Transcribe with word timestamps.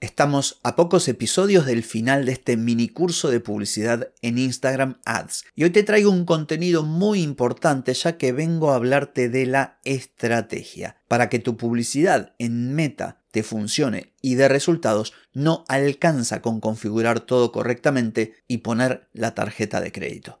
Estamos 0.00 0.60
a 0.62 0.76
pocos 0.76 1.08
episodios 1.08 1.66
del 1.66 1.82
final 1.82 2.24
de 2.24 2.30
este 2.30 2.56
mini 2.56 2.88
curso 2.88 3.30
de 3.30 3.40
publicidad 3.40 4.12
en 4.22 4.38
Instagram 4.38 5.00
Ads 5.04 5.44
y 5.56 5.64
hoy 5.64 5.70
te 5.70 5.82
traigo 5.82 6.12
un 6.12 6.24
contenido 6.24 6.84
muy 6.84 7.20
importante 7.20 7.92
ya 7.94 8.16
que 8.16 8.30
vengo 8.30 8.70
a 8.70 8.76
hablarte 8.76 9.28
de 9.28 9.46
la 9.46 9.80
estrategia. 9.82 10.98
Para 11.08 11.28
que 11.28 11.40
tu 11.40 11.56
publicidad 11.56 12.36
en 12.38 12.76
Meta 12.76 13.22
te 13.32 13.42
funcione 13.42 14.12
y 14.22 14.36
de 14.36 14.46
resultados, 14.46 15.14
no 15.32 15.64
alcanza 15.66 16.42
con 16.42 16.60
configurar 16.60 17.18
todo 17.18 17.50
correctamente 17.50 18.34
y 18.46 18.58
poner 18.58 19.08
la 19.12 19.34
tarjeta 19.34 19.80
de 19.80 19.90
crédito. 19.90 20.40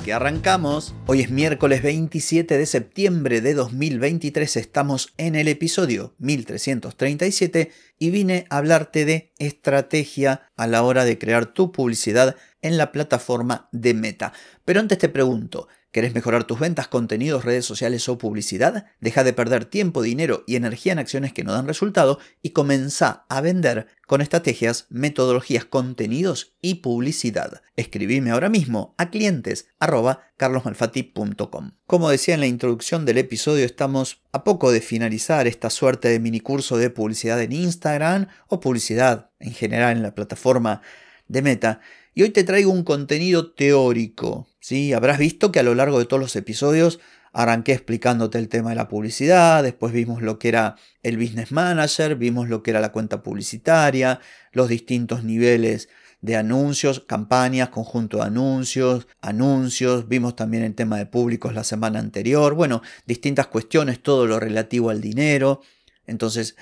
que 0.03 0.13
arrancamos. 0.13 0.95
Hoy 1.05 1.21
es 1.21 1.29
miércoles 1.29 1.83
27 1.83 2.57
de 2.57 2.65
septiembre 2.65 3.41
de 3.41 3.53
2023, 3.53 4.57
estamos 4.57 5.13
en 5.17 5.35
el 5.35 5.47
episodio 5.47 6.15
1337 6.17 7.71
y 7.99 8.09
vine 8.09 8.45
a 8.49 8.57
hablarte 8.57 9.05
de 9.05 9.31
estrategia 9.37 10.49
a 10.57 10.67
la 10.67 10.83
hora 10.83 11.05
de 11.05 11.19
crear 11.19 11.47
tu 11.47 11.71
publicidad 11.71 12.35
en 12.61 12.77
la 12.77 12.91
plataforma 12.91 13.69
de 13.71 13.93
Meta. 13.93 14.33
Pero 14.65 14.79
antes 14.79 14.97
te 14.97 15.09
pregunto, 15.09 15.67
¿Querés 15.91 16.15
mejorar 16.15 16.45
tus 16.45 16.57
ventas, 16.57 16.87
contenidos, 16.87 17.43
redes 17.43 17.65
sociales 17.65 18.07
o 18.07 18.17
publicidad? 18.17 18.85
Deja 19.01 19.25
de 19.25 19.33
perder 19.33 19.65
tiempo, 19.65 20.01
dinero 20.01 20.45
y 20.47 20.55
energía 20.55 20.93
en 20.93 20.99
acciones 20.99 21.33
que 21.33 21.43
no 21.43 21.51
dan 21.51 21.67
resultado 21.67 22.17
y 22.41 22.51
comenzá 22.51 23.25
a 23.27 23.41
vender 23.41 23.87
con 24.07 24.21
estrategias, 24.21 24.87
metodologías, 24.89 25.65
contenidos 25.65 26.53
y 26.61 26.75
publicidad. 26.75 27.61
Escribime 27.75 28.31
ahora 28.31 28.47
mismo 28.47 28.95
a 28.97 29.09
clientes 29.09 29.67
carlosmalfatti.com. 30.37 31.71
Como 31.85 32.09
decía 32.09 32.33
en 32.33 32.39
la 32.39 32.47
introducción 32.47 33.05
del 33.05 33.17
episodio, 33.17 33.65
estamos 33.65 34.21
a 34.31 34.43
poco 34.43 34.71
de 34.71 34.81
finalizar 34.81 35.47
esta 35.47 35.69
suerte 35.69 36.07
de 36.07 36.19
mini 36.19 36.39
curso 36.39 36.77
de 36.77 36.89
publicidad 36.89 37.41
en 37.41 37.51
Instagram 37.51 38.27
o 38.47 38.59
publicidad 38.59 39.31
en 39.39 39.53
general 39.53 39.97
en 39.97 40.03
la 40.03 40.15
plataforma 40.15 40.81
de 41.27 41.41
Meta 41.41 41.81
y 42.13 42.23
hoy 42.23 42.29
te 42.29 42.43
traigo 42.43 42.71
un 42.71 42.83
contenido 42.83 43.51
teórico. 43.53 44.47
¿sí? 44.59 44.93
Habrás 44.93 45.17
visto 45.17 45.51
que 45.51 45.59
a 45.59 45.63
lo 45.63 45.75
largo 45.75 45.99
de 45.99 46.05
todos 46.05 46.21
los 46.21 46.35
episodios 46.35 46.99
arranqué 47.33 47.71
explicándote 47.71 48.37
el 48.37 48.49
tema 48.49 48.71
de 48.71 48.75
la 48.75 48.89
publicidad, 48.89 49.63
después 49.63 49.93
vimos 49.93 50.21
lo 50.21 50.37
que 50.37 50.49
era 50.49 50.75
el 51.01 51.17
business 51.17 51.53
manager, 51.53 52.15
vimos 52.15 52.49
lo 52.49 52.61
que 52.61 52.71
era 52.71 52.81
la 52.81 52.91
cuenta 52.91 53.23
publicitaria, 53.23 54.19
los 54.51 54.67
distintos 54.67 55.23
niveles 55.23 55.87
de 56.21 56.35
anuncios, 56.35 57.01
campañas, 57.01 57.69
conjunto 57.69 58.17
de 58.17 58.23
anuncios, 58.23 59.07
anuncios, 59.21 60.07
vimos 60.07 60.35
también 60.35 60.63
el 60.63 60.75
tema 60.75 60.97
de 60.97 61.07
públicos 61.07 61.53
la 61.53 61.63
semana 61.63 61.99
anterior, 61.99 62.53
bueno, 62.53 62.81
distintas 63.05 63.47
cuestiones, 63.47 64.01
todo 64.01 64.27
lo 64.27 64.39
relativo 64.39 64.89
al 64.89 65.01
dinero. 65.01 65.61
Entonces, 66.05 66.55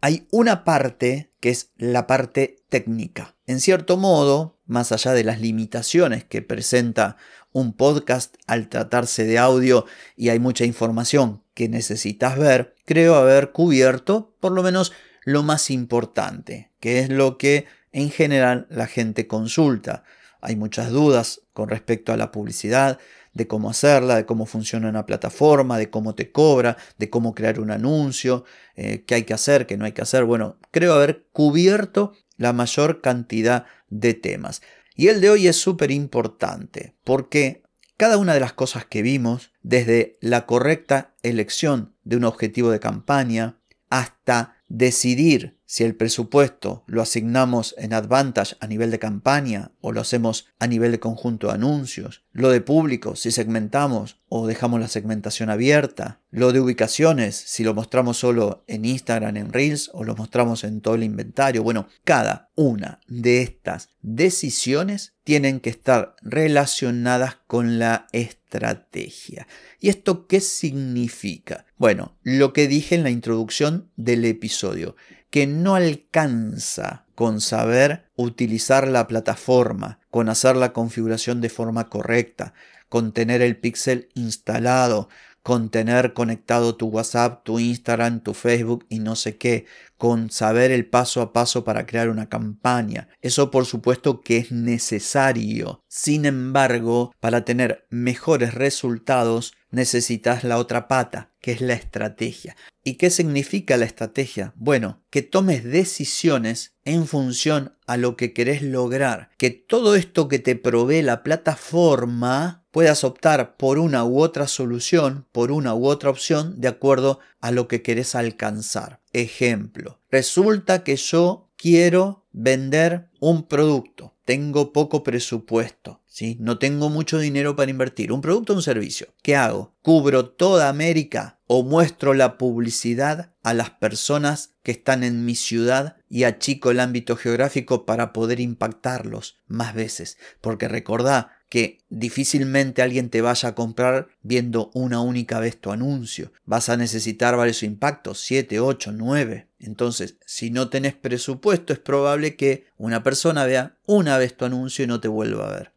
hay 0.00 0.26
una 0.30 0.64
parte 0.64 1.32
que 1.40 1.50
es 1.50 1.70
la 1.76 2.06
parte 2.06 2.56
técnica. 2.68 3.36
En 3.46 3.60
cierto 3.60 3.96
modo, 3.96 4.58
más 4.66 4.92
allá 4.92 5.12
de 5.12 5.24
las 5.24 5.40
limitaciones 5.40 6.24
que 6.24 6.42
presenta 6.42 7.16
un 7.52 7.72
podcast 7.72 8.36
al 8.46 8.68
tratarse 8.68 9.24
de 9.24 9.38
audio 9.38 9.86
y 10.16 10.30
hay 10.30 10.38
mucha 10.38 10.64
información 10.64 11.42
que 11.54 11.68
necesitas 11.68 12.38
ver, 12.38 12.74
creo 12.84 13.14
haber 13.14 13.52
cubierto 13.52 14.34
por 14.40 14.52
lo 14.52 14.62
menos 14.62 14.92
lo 15.24 15.42
más 15.42 15.70
importante, 15.70 16.70
que 16.80 16.98
es 16.98 17.08
lo 17.08 17.38
que 17.38 17.66
en 17.94 18.10
general 18.10 18.66
la 18.68 18.86
gente 18.86 19.26
consulta. 19.26 20.02
Hay 20.40 20.56
muchas 20.56 20.90
dudas 20.90 21.40
con 21.54 21.70
respecto 21.70 22.12
a 22.12 22.18
la 22.18 22.30
publicidad, 22.32 22.98
de 23.32 23.46
cómo 23.46 23.70
hacerla, 23.70 24.16
de 24.16 24.26
cómo 24.26 24.46
funciona 24.46 24.88
una 24.88 25.06
plataforma, 25.06 25.78
de 25.78 25.90
cómo 25.90 26.14
te 26.14 26.30
cobra, 26.30 26.76
de 26.98 27.10
cómo 27.10 27.34
crear 27.34 27.60
un 27.60 27.70
anuncio, 27.70 28.44
eh, 28.76 29.04
qué 29.06 29.16
hay 29.16 29.22
que 29.24 29.34
hacer, 29.34 29.66
qué 29.66 29.76
no 29.76 29.84
hay 29.84 29.92
que 29.92 30.02
hacer. 30.02 30.24
Bueno, 30.24 30.56
creo 30.70 30.94
haber 30.94 31.24
cubierto 31.32 32.12
la 32.36 32.52
mayor 32.52 33.00
cantidad 33.00 33.66
de 33.88 34.14
temas. 34.14 34.62
Y 34.94 35.08
el 35.08 35.20
de 35.20 35.30
hoy 35.30 35.48
es 35.48 35.56
súper 35.56 35.90
importante 35.90 36.94
porque 37.04 37.62
cada 37.96 38.18
una 38.18 38.34
de 38.34 38.40
las 38.40 38.52
cosas 38.52 38.84
que 38.84 39.02
vimos, 39.02 39.52
desde 39.62 40.18
la 40.20 40.46
correcta 40.46 41.14
elección 41.22 41.94
de 42.04 42.16
un 42.16 42.24
objetivo 42.24 42.70
de 42.70 42.80
campaña 42.80 43.58
hasta 43.88 44.56
decidir 44.68 45.58
si 45.74 45.82
el 45.82 45.96
presupuesto 45.96 46.84
lo 46.86 47.02
asignamos 47.02 47.74
en 47.76 47.94
Advantage 47.94 48.54
a 48.60 48.68
nivel 48.68 48.92
de 48.92 49.00
campaña 49.00 49.72
o 49.80 49.90
lo 49.90 50.02
hacemos 50.02 50.46
a 50.60 50.68
nivel 50.68 50.92
de 50.92 51.00
conjunto 51.00 51.48
de 51.48 51.54
anuncios, 51.54 52.22
lo 52.30 52.50
de 52.50 52.60
público, 52.60 53.16
si 53.16 53.32
segmentamos 53.32 54.20
o 54.28 54.46
dejamos 54.46 54.78
la 54.78 54.86
segmentación 54.86 55.50
abierta, 55.50 56.20
lo 56.30 56.52
de 56.52 56.60
ubicaciones, 56.60 57.34
si 57.34 57.64
lo 57.64 57.74
mostramos 57.74 58.18
solo 58.18 58.62
en 58.68 58.84
Instagram, 58.84 59.36
en 59.36 59.52
Reels 59.52 59.90
o 59.92 60.04
lo 60.04 60.14
mostramos 60.14 60.62
en 60.62 60.80
todo 60.80 60.94
el 60.94 61.02
inventario. 61.02 61.64
Bueno, 61.64 61.88
cada 62.04 62.52
una 62.54 63.00
de 63.08 63.42
estas 63.42 63.90
decisiones 64.00 65.14
tienen 65.24 65.58
que 65.58 65.70
estar 65.70 66.14
relacionadas 66.22 67.38
con 67.48 67.80
la 67.80 68.06
estrategia. 68.12 69.48
¿Y 69.80 69.88
esto 69.88 70.28
qué 70.28 70.40
significa? 70.40 71.66
Bueno, 71.78 72.16
lo 72.22 72.52
que 72.52 72.68
dije 72.68 72.94
en 72.94 73.02
la 73.02 73.10
introducción 73.10 73.90
del 73.96 74.24
episodio 74.24 74.94
que 75.34 75.48
no 75.48 75.74
alcanza 75.74 77.06
con 77.16 77.40
saber 77.40 78.04
utilizar 78.14 78.86
la 78.86 79.08
plataforma, 79.08 79.98
con 80.08 80.28
hacer 80.28 80.54
la 80.54 80.72
configuración 80.72 81.40
de 81.40 81.48
forma 81.48 81.88
correcta, 81.88 82.54
con 82.88 83.10
tener 83.10 83.42
el 83.42 83.56
pixel 83.56 84.08
instalado, 84.14 85.08
con 85.42 85.70
tener 85.70 86.14
conectado 86.14 86.76
tu 86.76 86.86
WhatsApp, 86.86 87.42
tu 87.42 87.58
Instagram, 87.58 88.20
tu 88.20 88.32
Facebook 88.32 88.86
y 88.88 89.00
no 89.00 89.16
sé 89.16 89.36
qué, 89.36 89.66
con 89.98 90.30
saber 90.30 90.70
el 90.70 90.86
paso 90.86 91.20
a 91.20 91.32
paso 91.32 91.64
para 91.64 91.84
crear 91.84 92.10
una 92.10 92.28
campaña. 92.28 93.08
Eso 93.20 93.50
por 93.50 93.66
supuesto 93.66 94.20
que 94.20 94.36
es 94.36 94.52
necesario. 94.52 95.82
Sin 95.88 96.26
embargo, 96.26 97.12
para 97.18 97.44
tener 97.44 97.86
mejores 97.90 98.54
resultados 98.54 99.52
necesitas 99.74 100.44
la 100.44 100.58
otra 100.58 100.88
pata, 100.88 101.32
que 101.40 101.52
es 101.52 101.60
la 101.60 101.74
estrategia. 101.74 102.56
¿Y 102.82 102.94
qué 102.94 103.10
significa 103.10 103.76
la 103.76 103.84
estrategia? 103.84 104.52
Bueno, 104.56 105.02
que 105.10 105.22
tomes 105.22 105.64
decisiones 105.64 106.74
en 106.84 107.06
función 107.06 107.76
a 107.86 107.96
lo 107.96 108.16
que 108.16 108.32
querés 108.32 108.62
lograr, 108.62 109.30
que 109.38 109.50
todo 109.50 109.94
esto 109.94 110.28
que 110.28 110.38
te 110.38 110.56
provee 110.56 111.02
la 111.02 111.22
plataforma 111.22 112.64
puedas 112.70 113.04
optar 113.04 113.56
por 113.56 113.78
una 113.78 114.04
u 114.04 114.20
otra 114.20 114.48
solución, 114.48 115.26
por 115.32 115.52
una 115.52 115.74
u 115.74 115.86
otra 115.86 116.10
opción, 116.10 116.60
de 116.60 116.68
acuerdo 116.68 117.20
a 117.40 117.50
lo 117.50 117.68
que 117.68 117.82
querés 117.82 118.14
alcanzar. 118.14 119.00
Ejemplo, 119.12 120.00
resulta 120.10 120.82
que 120.82 120.96
yo 120.96 121.52
quiero 121.56 122.26
vender 122.32 123.10
un 123.20 123.46
producto, 123.46 124.13
tengo 124.24 124.72
poco 124.72 125.02
presupuesto. 125.02 126.00
No 126.38 126.58
tengo 126.58 126.90
mucho 126.90 127.18
dinero 127.18 127.56
para 127.56 127.70
invertir. 127.70 128.12
Un 128.12 128.20
producto 128.20 128.52
o 128.52 128.56
un 128.56 128.62
servicio. 128.62 129.08
¿Qué 129.22 129.36
hago? 129.36 129.74
¿Cubro 129.82 130.30
toda 130.30 130.68
América 130.68 131.40
o 131.56 131.62
muestro 131.62 132.14
la 132.14 132.36
publicidad 132.36 133.32
a 133.44 133.54
las 133.54 133.70
personas 133.70 134.54
que 134.64 134.72
están 134.72 135.04
en 135.04 135.24
mi 135.24 135.36
ciudad 135.36 135.98
y 136.08 136.24
achico 136.24 136.72
el 136.72 136.80
ámbito 136.80 137.14
geográfico 137.14 137.86
para 137.86 138.12
poder 138.12 138.40
impactarlos 138.40 139.38
más 139.46 139.72
veces? 139.72 140.18
Porque 140.40 140.66
recordá 140.66 141.30
que 141.48 141.78
difícilmente 141.90 142.82
alguien 142.82 143.08
te 143.08 143.20
vaya 143.20 143.50
a 143.50 143.54
comprar 143.54 144.08
viendo 144.22 144.72
una 144.74 145.00
única 145.00 145.38
vez 145.38 145.60
tu 145.60 145.70
anuncio. 145.70 146.32
Vas 146.44 146.68
a 146.68 146.76
necesitar 146.76 147.36
varios 147.36 147.62
impactos, 147.62 148.18
7, 148.22 148.58
8, 148.58 148.90
9. 148.90 149.46
Entonces, 149.60 150.16
si 150.26 150.50
no 150.50 150.70
tenés 150.70 150.94
presupuesto, 150.94 151.72
es 151.72 151.78
probable 151.78 152.34
que 152.34 152.66
una 152.76 153.04
persona 153.04 153.44
vea 153.44 153.76
una 153.86 154.18
vez 154.18 154.36
tu 154.36 154.44
anuncio 154.44 154.84
y 154.84 154.88
no 154.88 154.98
te 154.98 155.06
vuelva 155.06 155.46
a 155.46 155.56
ver. 155.56 155.73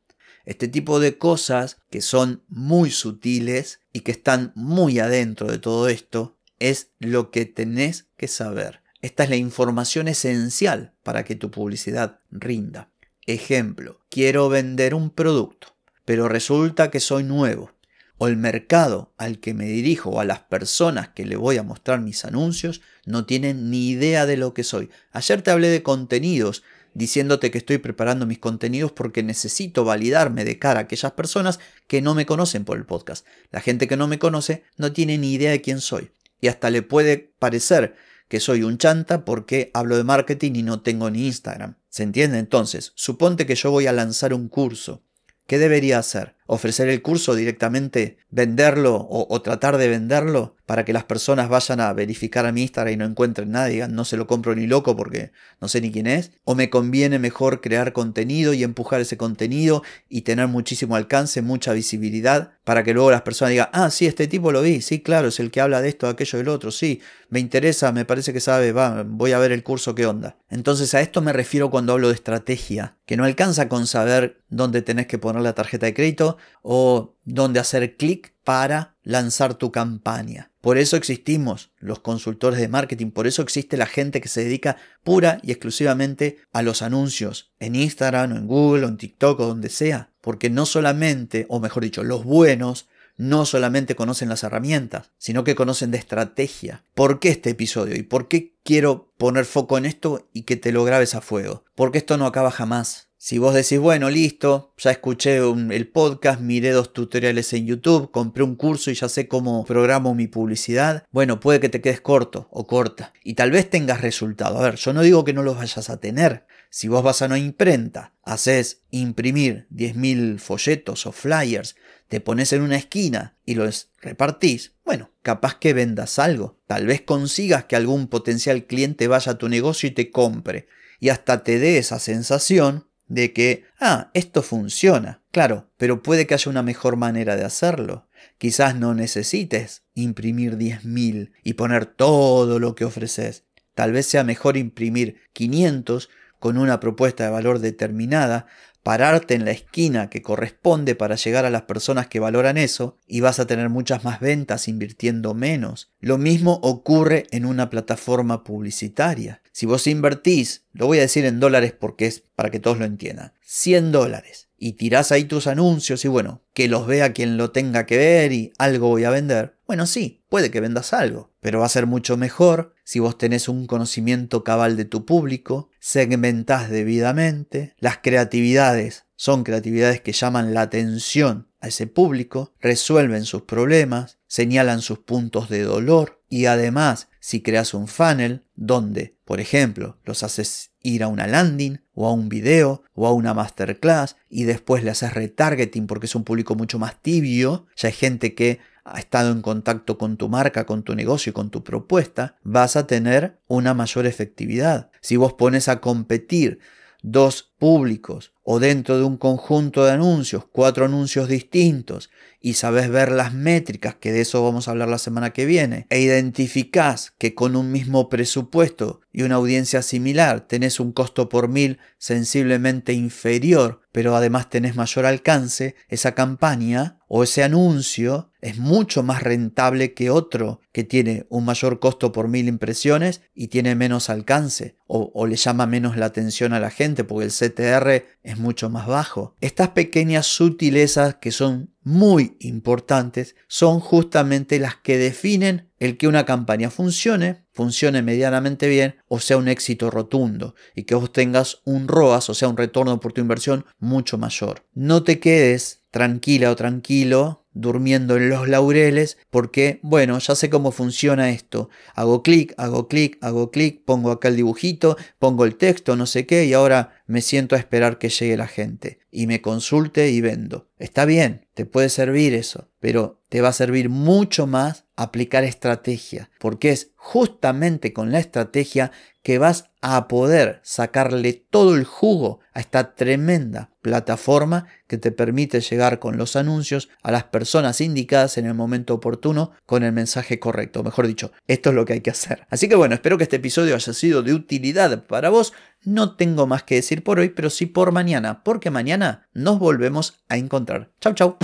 Este 0.47 0.69
tipo 0.69 1.01
de 1.01 1.17
cosas 1.17 1.81
que 1.89 1.99
son 1.99 2.41
muy 2.47 2.89
sutiles 2.89 3.81
y 3.91 3.99
que 3.99 4.13
están 4.13 4.53
muy 4.55 4.97
adentro 4.97 5.51
de 5.51 5.59
todo 5.59 5.89
esto 5.89 6.37
es 6.57 6.91
lo 6.99 7.31
que 7.31 7.45
tenés 7.45 8.07
que 8.15 8.29
saber. 8.29 8.81
Esta 9.01 9.25
es 9.25 9.29
la 9.29 9.35
información 9.35 10.07
esencial 10.07 10.93
para 11.03 11.25
que 11.25 11.35
tu 11.35 11.51
publicidad 11.51 12.21
rinda. 12.31 12.89
Ejemplo, 13.25 13.99
quiero 14.09 14.47
vender 14.47 14.95
un 14.95 15.09
producto, 15.09 15.75
pero 16.05 16.29
resulta 16.29 16.91
que 16.91 17.01
soy 17.01 17.25
nuevo 17.25 17.73
o 18.17 18.27
el 18.29 18.37
mercado 18.37 19.13
al 19.17 19.39
que 19.39 19.53
me 19.53 19.65
dirijo 19.65 20.11
o 20.11 20.19
a 20.21 20.25
las 20.25 20.39
personas 20.39 21.09
que 21.09 21.25
le 21.25 21.35
voy 21.35 21.57
a 21.57 21.63
mostrar 21.63 21.99
mis 21.99 22.23
anuncios 22.23 22.81
no 23.05 23.25
tienen 23.25 23.69
ni 23.69 23.89
idea 23.89 24.25
de 24.25 24.37
lo 24.37 24.53
que 24.53 24.63
soy. 24.63 24.89
Ayer 25.11 25.41
te 25.41 25.51
hablé 25.51 25.67
de 25.67 25.83
contenidos 25.83 26.63
diciéndote 26.97 27.51
que 27.51 27.59
estoy 27.59 27.77
preparando 27.77 28.25
mis 28.25 28.39
contenidos 28.39 28.91
porque 28.91 29.21
necesito 29.21 29.85
validarme 29.85 30.43
de 30.45 30.57
cara 30.57 30.79
a 30.79 30.83
aquellas 30.83 31.11
personas 31.11 31.59
que 31.85 32.01
no 32.01 32.15
me 32.15 32.25
conocen 32.25 32.65
por 32.65 32.75
el 32.75 32.87
podcast. 32.87 33.23
La 33.51 33.61
gente 33.61 33.87
que 33.87 33.97
no 33.97 34.07
me 34.07 34.17
conoce 34.17 34.63
no 34.77 34.91
tiene 34.91 35.19
ni 35.19 35.31
idea 35.33 35.51
de 35.51 35.61
quién 35.61 35.79
soy. 35.79 36.09
Y 36.41 36.47
hasta 36.47 36.71
le 36.71 36.81
puede 36.81 37.33
parecer 37.37 37.95
que 38.27 38.39
soy 38.39 38.63
un 38.63 38.79
chanta 38.79 39.25
porque 39.25 39.69
hablo 39.75 39.95
de 39.95 40.03
marketing 40.03 40.53
y 40.55 40.63
no 40.63 40.81
tengo 40.81 41.11
ni 41.11 41.27
Instagram. 41.27 41.75
¿Se 41.87 42.01
entiende? 42.01 42.39
Entonces, 42.39 42.93
suponte 42.95 43.45
que 43.45 43.53
yo 43.53 43.69
voy 43.69 43.85
a 43.85 43.93
lanzar 43.93 44.33
un 44.33 44.49
curso. 44.49 45.03
¿Qué 45.45 45.59
debería 45.59 45.99
hacer? 45.99 46.36
¿Ofrecer 46.47 46.89
el 46.89 47.01
curso 47.01 47.35
directamente, 47.35 48.17
venderlo 48.31 49.07
o, 49.09 49.41
tratar 49.41 49.77
de 49.77 49.89
venderlo? 49.89 50.57
para 50.67 50.83
que 50.83 50.91
las 50.91 51.05
personas 51.05 51.47
vayan 51.47 51.79
a 51.79 51.93
verificar 51.93 52.45
a 52.45 52.51
mi 52.51 52.61
Instagram 52.63 52.93
y 52.93 52.97
no 52.97 53.05
encuentren 53.05 53.51
nada 53.51 53.67
digan 53.67 53.95
no 53.95 54.03
se 54.03 54.17
lo 54.17 54.27
compro 54.27 54.53
ni 54.53 54.67
loco 54.67 54.97
porque 54.97 55.31
no 55.61 55.69
sé 55.69 55.79
ni 55.79 55.93
quién 55.93 56.07
es. 56.07 56.31
O 56.43 56.55
me 56.55 56.69
conviene 56.69 57.19
mejor 57.19 57.61
crear 57.61 57.93
contenido 57.93 58.53
y 58.53 58.63
empujar 58.63 58.99
ese 58.99 59.15
contenido 59.15 59.81
y 60.09 60.21
tener 60.21 60.49
muchísimo 60.49 60.97
alcance, 60.97 61.41
mucha 61.41 61.71
visibilidad 61.71 62.51
para 62.65 62.83
que 62.83 62.93
luego 62.93 63.11
las 63.11 63.21
personas 63.21 63.51
digan, 63.51 63.69
ah, 63.71 63.89
sí, 63.89 64.07
este 64.07 64.27
tipo 64.27 64.51
lo 64.51 64.61
vi, 64.61 64.81
sí, 64.81 64.99
claro, 64.99 65.29
es 65.29 65.39
el 65.39 65.51
que 65.51 65.61
habla 65.61 65.81
de 65.81 65.87
esto, 65.87 66.05
de 66.05 66.11
aquello, 66.11 66.37
del 66.37 66.49
otro, 66.49 66.69
sí, 66.69 66.99
me 67.29 67.39
interesa, 67.39 67.93
me 67.93 68.03
parece 68.03 68.33
que 68.33 68.41
sabe, 68.41 68.73
va, 68.73 69.05
voy 69.07 69.31
a 69.31 69.39
ver 69.39 69.53
el 69.53 69.63
curso, 69.63 69.95
qué 69.95 70.05
onda. 70.05 70.35
Entonces 70.49 70.93
a 70.93 70.99
esto 70.99 71.21
me 71.21 71.31
refiero 71.31 71.69
cuando 71.69 71.93
hablo 71.93 72.09
de 72.09 72.15
estrategia, 72.15 72.97
que 73.05 73.15
no 73.15 73.23
alcanza 73.23 73.69
con 73.69 73.87
saber 73.87 74.41
dónde 74.49 74.81
tenés 74.81 75.07
que 75.07 75.17
poner 75.17 75.41
la 75.41 75.53
tarjeta 75.53 75.85
de 75.85 75.93
crédito 75.93 76.36
o 76.61 77.15
dónde 77.23 77.59
hacer 77.59 77.97
clic 77.97 78.33
para 78.43 78.95
lanzar 79.03 79.55
tu 79.55 79.71
campaña. 79.71 80.51
Por 80.61 80.77
eso 80.77 80.97
existimos 80.97 81.71
los 81.79 81.99
consultores 81.99 82.59
de 82.59 82.67
marketing, 82.67 83.11
por 83.11 83.27
eso 83.27 83.41
existe 83.41 83.77
la 83.77 83.85
gente 83.85 84.21
que 84.21 84.27
se 84.27 84.43
dedica 84.43 84.77
pura 85.03 85.39
y 85.43 85.51
exclusivamente 85.51 86.37
a 86.51 86.61
los 86.61 86.81
anuncios 86.81 87.51
en 87.59 87.75
Instagram 87.75 88.33
o 88.33 88.35
en 88.35 88.47
Google 88.47 88.85
o 88.85 88.89
en 88.89 88.97
TikTok 88.97 89.39
o 89.39 89.47
donde 89.47 89.69
sea. 89.69 90.09
Porque 90.21 90.49
no 90.49 90.65
solamente, 90.65 91.45
o 91.49 91.59
mejor 91.59 91.83
dicho, 91.83 92.03
los 92.03 92.23
buenos 92.23 92.87
no 93.17 93.45
solamente 93.45 93.95
conocen 93.95 94.29
las 94.29 94.43
herramientas, 94.43 95.11
sino 95.17 95.43
que 95.43 95.55
conocen 95.55 95.91
de 95.91 95.97
estrategia. 95.97 96.83
¿Por 96.93 97.19
qué 97.19 97.29
este 97.29 97.49
episodio? 97.49 97.95
¿Y 97.95 98.03
por 98.03 98.27
qué 98.27 98.53
quiero 98.63 99.11
poner 99.17 99.45
foco 99.45 99.77
en 99.77 99.85
esto 99.85 100.27
y 100.33 100.43
que 100.43 100.55
te 100.55 100.71
lo 100.71 100.83
grabes 100.83 101.15
a 101.15 101.21
fuego? 101.21 101.65
Porque 101.75 101.97
esto 101.97 102.17
no 102.17 102.25
acaba 102.25 102.51
jamás. 102.51 103.06
Si 103.27 103.39
vos 103.39 103.53
decís, 103.53 103.77
bueno, 103.77 104.09
listo, 104.09 104.73
ya 104.77 104.89
escuché 104.89 105.39
el 105.39 105.87
podcast, 105.89 106.39
miré 106.39 106.71
dos 106.71 106.93
tutoriales 106.93 107.51
en 107.51 107.65
YouTube, 107.65 108.09
compré 108.09 108.41
un 108.41 108.55
curso 108.55 108.89
y 108.89 108.93
ya 108.93 109.09
sé 109.09 109.27
cómo 109.27 109.65
programo 109.65 110.15
mi 110.15 110.27
publicidad, 110.27 111.03
bueno, 111.11 111.41
puede 111.41 111.59
que 111.59 111.67
te 111.67 111.81
quedes 111.81 111.99
corto 111.99 112.47
o 112.51 112.65
corta 112.67 113.11
y 113.25 113.33
tal 113.33 113.51
vez 113.51 113.69
tengas 113.69 113.99
resultado. 113.99 114.57
A 114.57 114.63
ver, 114.63 114.75
yo 114.77 114.93
no 114.93 115.01
digo 115.01 115.25
que 115.25 115.33
no 115.33 115.43
los 115.43 115.57
vayas 115.57 115.89
a 115.89 115.99
tener. 115.99 116.47
Si 116.69 116.87
vos 116.87 117.03
vas 117.03 117.21
a 117.21 117.25
una 117.25 117.37
imprenta, 117.37 118.13
haces 118.23 118.83
imprimir 118.91 119.67
10.000 119.71 120.39
folletos 120.39 121.05
o 121.05 121.11
flyers, 121.11 121.75
te 122.07 122.21
pones 122.21 122.53
en 122.53 122.61
una 122.61 122.77
esquina 122.77 123.35
y 123.43 123.55
los 123.55 123.91
repartís, 123.99 124.71
bueno, 124.85 125.11
capaz 125.21 125.55
que 125.59 125.73
vendas 125.73 126.17
algo. 126.17 126.61
Tal 126.65 126.85
vez 126.85 127.01
consigas 127.01 127.65
que 127.65 127.75
algún 127.75 128.07
potencial 128.07 128.67
cliente 128.67 129.09
vaya 129.09 129.33
a 129.33 129.37
tu 129.37 129.49
negocio 129.49 129.89
y 129.89 129.91
te 129.91 130.11
compre. 130.11 130.69
Y 131.01 131.09
hasta 131.09 131.43
te 131.43 131.59
dé 131.59 131.77
esa 131.77 131.99
sensación 131.99 132.87
de 133.07 133.33
que, 133.33 133.65
ah, 133.79 134.11
esto 134.13 134.41
funciona, 134.41 135.21
claro, 135.31 135.69
pero 135.77 136.03
puede 136.03 136.27
que 136.27 136.33
haya 136.33 136.51
una 136.51 136.63
mejor 136.63 136.95
manera 136.95 137.35
de 137.35 137.45
hacerlo. 137.45 138.07
Quizás 138.37 138.75
no 138.75 138.93
necesites 138.93 139.83
imprimir 139.93 140.57
10.000 140.57 141.31
y 141.43 141.53
poner 141.53 141.85
todo 141.85 142.59
lo 142.59 142.75
que 142.75 142.85
ofreces. 142.85 143.45
Tal 143.73 143.91
vez 143.91 144.07
sea 144.07 144.23
mejor 144.23 144.57
imprimir 144.57 145.21
500 145.33 146.09
con 146.39 146.57
una 146.57 146.79
propuesta 146.79 147.23
de 147.23 147.29
valor 147.29 147.59
determinada, 147.59 148.47
pararte 148.87 149.33
en 149.33 149.43
la 149.43 149.51
esquina 149.51 150.09
que 150.09 150.21
corresponde 150.21 150.95
para 150.95 151.15
llegar 151.15 151.43
a 151.43 151.49
las 151.49 151.63
personas 151.63 152.07
que 152.07 152.21
valoran 152.21 152.55
eso 152.57 152.97
y 153.05 153.19
vas 153.19 153.37
a 153.37 153.45
tener 153.45 153.67
muchas 153.67 154.05
más 154.05 154.21
ventas 154.21 154.69
invirtiendo 154.69 155.33
menos. 155.33 155.91
Lo 155.99 156.17
mismo 156.17 156.61
ocurre 156.63 157.25
en 157.31 157.45
una 157.45 157.69
plataforma 157.69 158.45
publicitaria. 158.45 159.41
Si 159.51 159.65
vos 159.65 159.87
invertís, 159.87 160.67
lo 160.71 160.87
voy 160.87 160.99
a 160.99 161.01
decir 161.01 161.25
en 161.25 161.41
dólares 161.41 161.73
porque 161.77 162.05
es 162.05 162.23
para 162.33 162.49
que 162.49 162.61
todos 162.61 162.79
lo 162.79 162.85
entiendan, 162.85 163.33
100 163.41 163.91
dólares 163.91 164.47
y 164.57 164.71
tirás 164.73 165.11
ahí 165.11 165.25
tus 165.25 165.47
anuncios 165.47 166.05
y 166.05 166.07
bueno, 166.07 166.45
que 166.53 166.69
los 166.69 166.87
vea 166.87 167.11
quien 167.11 167.35
lo 167.35 167.51
tenga 167.51 167.85
que 167.85 167.97
ver 167.97 168.31
y 168.31 168.53
algo 168.57 168.87
voy 168.87 169.03
a 169.03 169.09
vender, 169.09 169.57
bueno, 169.67 169.85
sí, 169.85 170.23
puede 170.29 170.49
que 170.49 170.61
vendas 170.61 170.93
algo, 170.93 171.33
pero 171.41 171.59
va 171.59 171.65
a 171.65 171.69
ser 171.69 171.87
mucho 171.87 172.15
mejor 172.15 172.73
si 172.87 172.99
vos 172.99 173.17
tenés 173.17 173.49
un 173.49 173.67
conocimiento 173.67 174.45
cabal 174.45 174.77
de 174.77 174.85
tu 174.85 175.03
público, 175.03 175.69
segmentás 175.77 176.69
debidamente, 176.69 177.75
las 177.79 177.97
creatividades 177.97 179.03
son 179.17 179.43
creatividades 179.43 179.99
que 179.99 180.13
llaman 180.13 180.53
la 180.53 180.61
atención 180.61 181.49
a 181.59 181.67
ese 181.67 181.87
público, 181.87 182.53
resuelven 182.61 183.25
sus 183.25 183.41
problemas, 183.41 184.19
señalan 184.27 184.79
sus 184.79 184.99
puntos 184.99 185.49
de 185.49 185.63
dolor 185.63 186.23
y 186.29 186.45
además 186.45 187.09
si 187.19 187.41
creas 187.41 187.73
un 187.73 187.89
funnel 187.89 188.45
donde, 188.55 189.17
por 189.25 189.41
ejemplo, 189.41 189.97
los 190.05 190.23
haces 190.23 190.71
ir 190.81 191.03
a 191.03 191.09
una 191.09 191.27
landing 191.27 191.81
o 191.93 192.07
a 192.07 192.13
un 192.13 192.29
video 192.29 192.83
o 192.93 193.05
a 193.05 193.11
una 193.11 193.33
masterclass 193.33 194.15
y 194.29 194.45
después 194.45 194.85
le 194.85 194.91
haces 194.91 195.13
retargeting 195.13 195.87
porque 195.87 196.05
es 196.05 196.15
un 196.15 196.23
público 196.23 196.55
mucho 196.55 196.79
más 196.79 197.01
tibio, 197.01 197.67
ya 197.75 197.89
hay 197.89 197.93
gente 197.93 198.33
que 198.33 198.59
ha 198.87 198.99
estado 198.99 199.31
en 199.31 199.41
contacto 199.41 199.97
con 199.97 200.17
tu 200.17 200.29
marca, 200.29 200.65
con 200.65 200.83
tu 200.83 200.95
negocio 200.95 201.29
y 201.31 201.33
con 201.33 201.49
tu 201.49 201.63
propuesta, 201.63 202.35
vas 202.43 202.75
a 202.75 202.87
tener 202.87 203.39
una 203.47 203.73
mayor 203.73 204.05
efectividad. 204.05 204.91
Si 205.01 205.15
vos 205.15 205.33
pones 205.33 205.67
a 205.67 205.81
competir 205.81 206.59
dos 207.01 207.53
públicos 207.57 208.33
o 208.43 208.59
dentro 208.59 208.97
de 208.97 209.03
un 209.03 209.17
conjunto 209.17 209.85
de 209.85 209.91
anuncios, 209.91 210.45
cuatro 210.51 210.85
anuncios 210.85 211.27
distintos 211.27 212.09
y 212.41 212.53
sabes 212.53 212.89
ver 212.89 213.11
las 213.11 213.33
métricas, 213.33 213.95
que 213.95 214.11
de 214.11 214.21
eso 214.21 214.43
vamos 214.43 214.67
a 214.67 214.71
hablar 214.71 214.87
la 214.89 214.97
semana 214.97 215.31
que 215.31 215.45
viene, 215.45 215.85
e 215.89 215.99
identificás 215.99 217.13
que 217.17 217.33
con 217.33 217.55
un 217.55 217.71
mismo 217.71 218.09
presupuesto 218.09 219.01
y 219.11 219.23
una 219.23 219.35
audiencia 219.35 219.81
similar 219.81 220.41
tenés 220.41 220.79
un 220.79 220.91
costo 220.91 221.29
por 221.29 221.49
mil 221.49 221.79
sensiblemente 221.97 222.93
inferior, 222.93 223.81
pero 223.91 224.15
además 224.15 224.49
tenés 224.49 224.75
mayor 224.75 225.05
alcance, 225.05 225.75
esa 225.89 226.13
campaña 226.13 226.99
o 227.07 227.23
ese 227.23 227.43
anuncio 227.43 228.31
es 228.47 228.57
mucho 228.57 229.03
más 229.03 229.23
rentable 229.23 229.93
que 229.93 230.09
otro 230.09 230.61
que 230.71 230.85
tiene 230.85 231.25
un 231.29 231.43
mayor 231.43 231.79
costo 231.79 232.13
por 232.13 232.29
mil 232.29 232.47
impresiones 232.47 233.21
y 233.35 233.49
tiene 233.49 233.75
menos 233.75 234.09
alcance 234.09 234.77
o, 234.87 235.25
le 235.25 235.35
llama 235.35 235.65
menos 235.65 235.97
la 235.97 236.05
atención 236.05 236.53
a 236.53 236.61
la 236.61 236.69
gente 236.69 237.03
porque 237.03 237.25
el 237.25 237.31
CTR 237.31 238.05
es 238.23 238.37
mucho 238.37 238.69
más 238.69 238.87
bajo. 238.87 239.35
Estas 239.41 239.69
pequeñas 239.69 240.27
sutilezas 240.27 241.15
que 241.15 241.31
son 241.31 241.73
muy 241.83 242.37
importantes 242.39 243.35
son 243.49 243.81
justamente 243.81 244.59
las 244.59 244.77
que 244.77 244.97
definen 244.97 245.69
el 245.79 245.97
que 245.97 246.07
una 246.07 246.25
campaña 246.25 246.69
funcione, 246.69 247.45
funcione 247.51 248.01
medianamente 248.01 248.69
bien 248.69 248.95
o 249.09 249.19
sea 249.19 249.37
un 249.37 249.49
éxito 249.49 249.91
rotundo 249.91 250.55
y 250.73 250.83
que 250.83 250.95
vos 250.95 251.11
tengas 251.11 251.61
un 251.65 251.89
ROAS, 251.89 252.29
o 252.29 252.33
sea 252.33 252.47
un 252.47 252.57
retorno 252.57 253.01
por 253.01 253.11
tu 253.11 253.19
inversión 253.19 253.65
mucho 253.77 254.17
mayor. 254.17 254.63
No 254.73 255.03
te 255.03 255.19
quedes 255.19 255.81
tranquila 255.91 256.51
o 256.51 256.55
tranquilo 256.55 257.46
durmiendo 257.61 258.17
en 258.17 258.29
los 258.29 258.47
laureles 258.47 259.17
porque, 259.29 259.79
bueno, 259.83 260.19
ya 260.19 260.35
sé 260.35 260.49
cómo 260.49 260.71
funciona 260.71 261.29
esto. 261.29 261.69
Hago 261.95 262.23
clic, 262.23 262.53
hago 262.57 262.87
clic, 262.87 263.17
hago 263.21 263.51
clic, 263.51 263.83
pongo 263.85 264.11
acá 264.11 264.27
el 264.27 264.35
dibujito, 264.35 264.97
pongo 265.19 265.45
el 265.45 265.55
texto, 265.55 265.95
no 265.95 266.05
sé 266.05 266.25
qué, 266.25 266.45
y 266.45 266.53
ahora 266.53 266.96
me 267.07 267.21
siento 267.21 267.55
a 267.55 267.57
esperar 267.57 267.97
que 267.97 268.09
llegue 268.09 268.37
la 268.37 268.47
gente 268.47 268.99
y 269.09 269.25
me 269.25 269.41
consulte 269.41 270.11
y 270.11 270.21
vendo. 270.21 270.69
Está 270.77 271.05
bien, 271.05 271.47
te 271.53 271.65
puede 271.65 271.89
servir 271.89 272.33
eso, 272.33 272.69
pero 272.79 273.23
te 273.29 273.41
va 273.41 273.49
a 273.49 273.53
servir 273.53 273.89
mucho 273.89 274.45
más 274.45 274.85
aplicar 274.95 275.43
estrategia, 275.43 276.29
porque 276.39 276.71
es 276.71 276.91
justamente 276.95 277.93
con 277.93 278.11
la 278.11 278.19
estrategia 278.19 278.91
que 279.23 279.37
vas 279.39 279.65
a 279.81 280.07
poder 280.07 280.59
sacarle 280.63 281.33
todo 281.33 281.75
el 281.75 281.83
jugo 281.83 282.39
a 282.53 282.59
esta 282.59 282.95
tremenda 282.95 283.71
plataforma 283.81 284.67
que 284.87 284.97
te 284.97 285.11
permite 285.11 285.61
llegar 285.61 285.99
con 285.99 286.17
los 286.17 286.35
anuncios 286.35 286.89
a 287.03 287.11
las 287.11 287.25
personas 287.25 287.81
indicadas 287.81 288.37
en 288.37 288.45
el 288.45 288.53
momento 288.53 288.93
oportuno 288.93 289.51
con 289.65 289.83
el 289.83 289.91
mensaje 289.91 290.39
correcto. 290.39 290.83
Mejor 290.83 291.07
dicho, 291.07 291.31
esto 291.47 291.69
es 291.69 291.75
lo 291.75 291.85
que 291.85 291.93
hay 291.93 292.01
que 292.01 292.09
hacer. 292.09 292.47
Así 292.49 292.67
que 292.67 292.75
bueno, 292.75 292.95
espero 292.95 293.17
que 293.17 293.23
este 293.23 293.35
episodio 293.35 293.75
haya 293.75 293.93
sido 293.93 294.23
de 294.23 294.33
utilidad 294.33 295.05
para 295.05 295.29
vos. 295.29 295.53
No 295.83 296.15
tengo 296.15 296.47
más 296.47 296.63
que 296.63 296.75
decir 296.75 297.03
por 297.03 297.19
hoy, 297.19 297.29
pero 297.29 297.49
sí 297.49 297.65
por 297.65 297.91
mañana, 297.91 298.43
porque 298.43 298.71
mañana 298.71 299.27
nos 299.33 299.59
volvemos 299.59 300.15
a 300.27 300.37
encontrar. 300.37 300.91
Chau, 300.99 301.13
chau. 301.13 301.37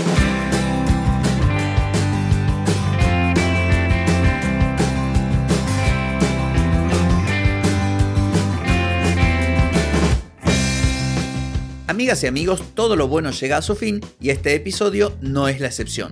Amigas 11.88 12.24
y 12.24 12.28
amigos, 12.28 12.64
todo 12.74 12.96
lo 12.96 13.08
bueno 13.08 13.30
llega 13.30 13.58
a 13.58 13.62
su 13.62 13.76
fin 13.76 14.02
y 14.20 14.32
este 14.32 14.56
episodio 14.56 15.16
no 15.22 15.48
es 15.48 15.60
la 15.60 15.68
excepción. 15.68 16.12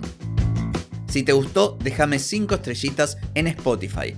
Si 1.07 1.23
te 1.23 1.33
gustó, 1.33 1.77
déjame 1.83 2.19
5 2.19 2.55
estrellitas 2.55 3.17
en 3.33 3.47
Spotify. 3.47 4.15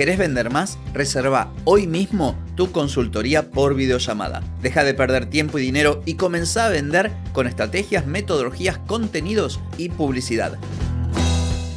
¿Querés 0.00 0.16
vender 0.16 0.48
más? 0.48 0.78
Reserva 0.94 1.52
hoy 1.64 1.86
mismo 1.86 2.34
tu 2.54 2.72
consultoría 2.72 3.50
por 3.50 3.74
videollamada. 3.74 4.42
Deja 4.62 4.82
de 4.82 4.94
perder 4.94 5.26
tiempo 5.26 5.58
y 5.58 5.62
dinero 5.62 6.02
y 6.06 6.14
comenzá 6.14 6.64
a 6.64 6.68
vender 6.70 7.12
con 7.34 7.46
estrategias, 7.46 8.06
metodologías, 8.06 8.78
contenidos 8.78 9.60
y 9.76 9.90
publicidad. 9.90 10.56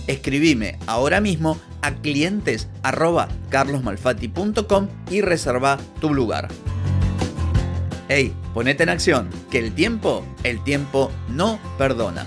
Escribime 0.08 0.80
ahora 0.88 1.20
mismo 1.20 1.60
a 1.82 1.96
clientes 1.96 2.70
y 5.12 5.20
reserva 5.20 5.78
tu 6.00 6.14
lugar. 6.14 6.48
Hey, 8.08 8.34
ponete 8.54 8.84
en 8.84 8.90
acción, 8.90 9.30
que 9.52 9.60
el 9.60 9.74
tiempo, 9.74 10.26
el 10.46 10.64
tiempo 10.64 11.12
no 11.28 11.60
perdona. 11.78 12.26